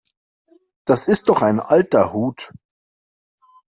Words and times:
Das 0.83 1.07
ist 1.07 1.29
doch 1.29 1.43
ein 1.43 1.59
alter 1.59 2.11
Hut. 2.11 2.49